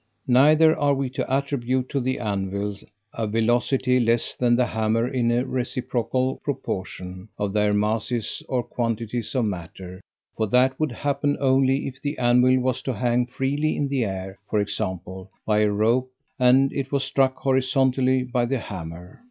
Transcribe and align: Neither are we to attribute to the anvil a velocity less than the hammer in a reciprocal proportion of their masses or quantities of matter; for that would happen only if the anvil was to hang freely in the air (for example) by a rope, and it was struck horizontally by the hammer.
Neither 0.25 0.75
are 0.75 0.95
we 0.95 1.11
to 1.11 1.31
attribute 1.31 1.87
to 1.89 1.99
the 1.99 2.17
anvil 2.19 2.75
a 3.13 3.27
velocity 3.27 3.99
less 3.99 4.33
than 4.35 4.55
the 4.55 4.65
hammer 4.65 5.07
in 5.07 5.29
a 5.29 5.45
reciprocal 5.45 6.37
proportion 6.43 7.29
of 7.37 7.53
their 7.53 7.71
masses 7.71 8.41
or 8.49 8.63
quantities 8.63 9.35
of 9.35 9.45
matter; 9.45 10.01
for 10.35 10.47
that 10.47 10.79
would 10.79 10.91
happen 10.91 11.37
only 11.39 11.87
if 11.87 12.01
the 12.01 12.17
anvil 12.17 12.59
was 12.61 12.81
to 12.81 12.95
hang 12.95 13.27
freely 13.27 13.77
in 13.77 13.87
the 13.89 14.03
air 14.03 14.39
(for 14.49 14.59
example) 14.59 15.29
by 15.45 15.59
a 15.59 15.69
rope, 15.69 16.09
and 16.39 16.73
it 16.73 16.91
was 16.91 17.03
struck 17.03 17.35
horizontally 17.35 18.23
by 18.23 18.45
the 18.45 18.57
hammer. 18.57 19.19